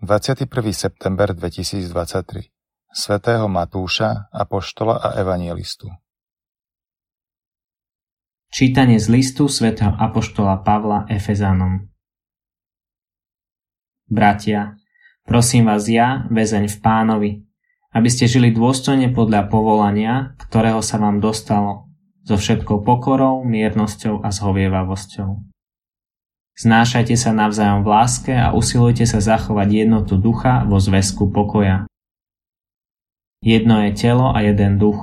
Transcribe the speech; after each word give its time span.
21. 0.00 0.48
september 0.72 1.36
2023 1.36 2.48
svätého 2.88 3.44
Matúša, 3.52 4.32
apoštola 4.32 4.96
a 4.96 5.20
evangelistu 5.20 5.92
Čítanie 8.48 8.96
z 8.96 9.12
listu 9.12 9.44
svätého 9.44 9.92
apoštola 9.92 10.64
Pavla 10.64 11.04
Efezanom. 11.04 11.92
Bratia, 14.08 14.80
prosím 15.28 15.68
vás 15.68 15.84
ja, 15.84 16.24
väzeň 16.32 16.72
v 16.72 16.76
pánovi, 16.80 17.30
aby 17.92 18.08
ste 18.08 18.24
žili 18.24 18.56
dôstojne 18.56 19.12
podľa 19.12 19.52
povolania, 19.52 20.32
ktorého 20.40 20.80
sa 20.80 20.96
vám 20.96 21.20
dostalo, 21.20 21.92
so 22.24 22.40
všetkou 22.40 22.88
pokorou, 22.88 23.44
miernosťou 23.44 24.24
a 24.24 24.32
zhovievavosťou 24.32 25.49
Znášajte 26.60 27.16
sa 27.16 27.32
navzájom 27.32 27.80
v 27.80 27.88
láske 27.88 28.32
a 28.36 28.52
usilujte 28.52 29.08
sa 29.08 29.16
zachovať 29.16 29.88
jednotu 29.88 30.20
ducha 30.20 30.68
vo 30.68 30.76
zväzku 30.76 31.32
pokoja. 31.32 31.88
Jedno 33.40 33.80
je 33.88 33.96
telo 33.96 34.28
a 34.28 34.44
jeden 34.44 34.76
duch, 34.76 35.00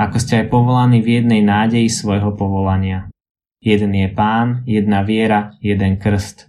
ako 0.00 0.16
ste 0.16 0.40
aj 0.40 0.46
povolaní 0.48 1.04
v 1.04 1.20
jednej 1.20 1.44
nádeji 1.44 1.92
svojho 1.92 2.32
povolania. 2.32 3.12
Jeden 3.60 3.92
je 3.92 4.08
pán, 4.16 4.64
jedna 4.64 5.04
viera, 5.04 5.52
jeden 5.60 6.00
krst. 6.00 6.48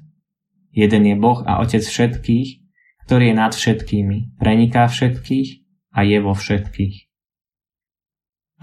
Jeden 0.71 1.03
je 1.03 1.19
Boh 1.19 1.43
a 1.43 1.59
Otec 1.59 1.83
všetkých, 1.83 2.63
ktorý 3.11 3.31
je 3.31 3.35
nad 3.35 3.51
všetkými, 3.51 4.39
preniká 4.39 4.87
všetkých 4.87 5.67
a 5.91 6.07
je 6.07 6.17
vo 6.23 6.31
všetkých. 6.31 6.95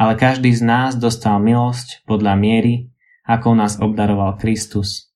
Ale 0.00 0.16
každý 0.16 0.56
z 0.56 0.64
nás 0.64 0.96
dostal 0.96 1.36
milosť 1.36 2.08
podľa 2.08 2.32
miery, 2.40 2.88
ako 3.28 3.60
nás 3.60 3.76
obdaroval 3.76 4.40
Kristus– 4.40 4.88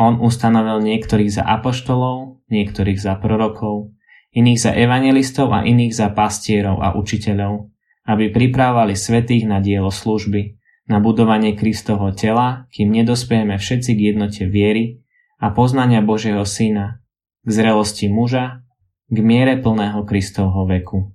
on 0.00 0.24
ustanovil 0.24 0.80
niektorých 0.80 1.28
za 1.28 1.44
apoštolov, 1.44 2.40
niektorých 2.48 2.96
za 2.96 3.20
prorokov, 3.20 3.92
iných 4.32 4.58
za 4.58 4.72
evangelistov 4.72 5.52
a 5.52 5.60
iných 5.68 5.92
za 5.92 6.08
pastierov 6.16 6.80
a 6.80 6.96
učiteľov, 6.96 7.68
aby 8.08 8.32
pripravovali 8.32 8.96
svetých 8.96 9.44
na 9.44 9.60
dielo 9.60 9.92
služby, 9.92 10.56
na 10.88 10.98
budovanie 10.98 11.52
Kristovho 11.52 12.16
tela, 12.16 12.64
kým 12.72 12.90
nedospejeme 12.90 13.60
všetci 13.60 13.90
k 13.94 14.00
jednote 14.16 14.48
viery 14.48 15.04
a 15.36 15.52
poznania 15.52 16.00
Božieho 16.00 16.42
Syna, 16.48 17.04
k 17.44 17.48
zrelosti 17.52 18.08
muža, 18.08 18.64
k 19.06 19.16
miere 19.20 19.60
plného 19.60 20.02
Kristovho 20.08 20.64
veku. 20.64 21.12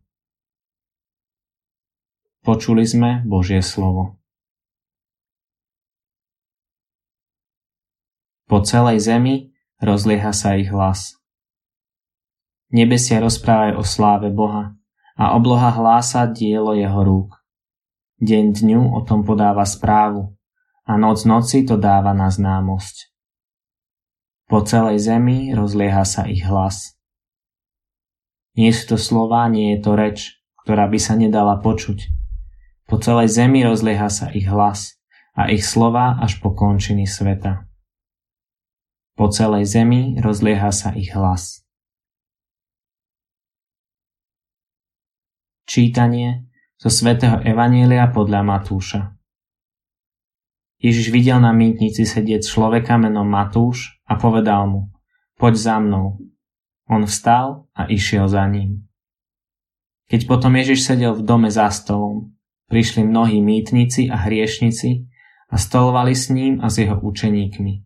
Počuli 2.45 2.86
sme 2.86 3.25
Božie 3.25 3.66
slovo. 3.66 4.22
Po 8.46 8.62
celej 8.62 9.02
zemi 9.02 9.50
rozlieha 9.82 10.30
sa 10.30 10.54
ich 10.54 10.70
hlas. 10.70 11.18
Nebesia 12.70 13.18
rozprávajú 13.18 13.82
o 13.82 13.84
sláve 13.86 14.30
Boha 14.30 14.78
a 15.18 15.34
obloha 15.34 15.74
hlása 15.74 16.30
dielo 16.30 16.78
jeho 16.78 17.02
rúk. 17.02 17.34
Deň 18.22 18.46
dňu 18.54 18.82
o 18.94 19.02
tom 19.02 19.26
podáva 19.26 19.66
správu 19.66 20.38
a 20.86 20.94
noc 20.94 21.26
noci 21.26 21.66
to 21.66 21.76
dáva 21.82 22.14
na 22.14 22.30
známosť. 22.30 23.10
Po 24.46 24.62
celej 24.62 25.02
zemi 25.02 25.50
rozlieha 25.58 26.06
sa 26.06 26.30
ich 26.30 26.46
hlas. 26.46 26.94
Nie 28.54 28.70
sú 28.72 28.94
to 28.94 28.98
slova, 29.02 29.50
nie 29.50 29.73
je 29.76 29.80
to 29.82 29.92
reč, 29.98 30.38
ktorá 30.62 30.86
by 30.86 31.02
sa 31.02 31.18
nedala 31.18 31.58
počuť. 31.60 32.08
Po 32.86 33.02
celej 33.02 33.34
zemi 33.34 33.66
rozlieha 33.66 34.08
sa 34.14 34.30
ich 34.30 34.46
hlas 34.46 35.02
a 35.34 35.50
ich 35.50 35.66
slova 35.66 36.22
až 36.22 36.38
po 36.46 36.54
končiny 36.54 37.10
sveta. 37.10 37.66
Po 39.16 39.31
celej 39.31 39.63
zemi 39.71 40.19
rozlieha 40.19 40.75
sa 40.75 40.91
ich 40.91 41.16
hlas. 41.16 41.63
Čítanie 45.63 46.52
zo 46.75 46.91
svätého 46.91 47.39
Evanielia 47.39 48.11
podľa 48.11 48.43
Matúša 48.43 49.15
Ježiš 50.83 51.15
videl 51.15 51.39
na 51.39 51.55
mýtnici 51.55 52.04
sedieť 52.04 52.43
človeka 52.43 52.99
menom 52.99 53.25
Matúš 53.25 54.04
a 54.04 54.20
povedal 54.20 54.67
mu, 54.67 54.92
poď 55.39 55.54
za 55.55 55.75
mnou. 55.80 56.20
On 56.86 57.02
vstal 57.08 57.71
a 57.71 57.87
išiel 57.87 58.27
za 58.27 58.45
ním. 58.45 58.86
Keď 60.11 60.27
potom 60.27 60.54
Ježiš 60.54 60.86
sedel 60.86 61.15
v 61.17 61.25
dome 61.25 61.49
za 61.49 61.71
stolom, 61.71 62.36
prišli 62.70 63.08
mnohí 63.08 63.42
mýtnici 63.42 64.11
a 64.11 64.27
hriešnici 64.27 65.08
a 65.49 65.55
stolovali 65.55 66.14
s 66.14 66.30
ním 66.30 66.61
a 66.61 66.70
s 66.70 66.83
jeho 66.83 66.99
učeníkmi. 66.99 67.85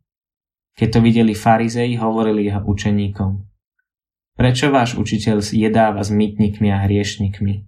Keď 0.79 0.87
to 0.95 0.99
videli 1.03 1.35
farizei, 1.35 1.99
hovorili 1.99 2.47
jeho 2.47 2.63
učeníkom. 2.63 3.43
Prečo 4.39 4.71
váš 4.71 4.95
učiteľ 4.95 5.43
jedáva 5.51 5.99
s 5.99 6.07
mytníkmi 6.07 6.71
a 6.71 6.87
hriešnikmi? 6.87 7.67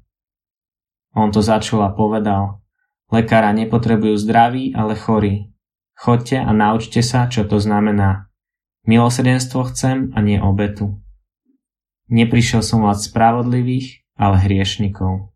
On 1.19 1.27
to 1.27 1.43
začul 1.43 1.83
a 1.83 1.91
povedal, 1.91 2.63
lekára 3.11 3.51
nepotrebujú 3.51 4.15
zdraví, 4.15 4.71
ale 4.71 4.95
chorí. 4.95 5.51
Chodte 5.91 6.39
a 6.39 6.47
naučte 6.55 7.03
sa, 7.03 7.27
čo 7.27 7.43
to 7.43 7.59
znamená. 7.59 8.31
Milosrdenstvo 8.87 9.67
chcem 9.75 10.15
a 10.15 10.23
nie 10.23 10.39
obetu. 10.39 10.95
Neprišiel 12.07 12.63
som 12.63 12.87
volať 12.87 13.11
spravodlivých, 13.11 14.07
ale 14.15 14.39
hriešnikov. 14.39 15.35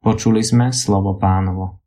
Počuli 0.00 0.46
sme 0.46 0.70
slovo 0.70 1.18
pánovo. 1.18 1.79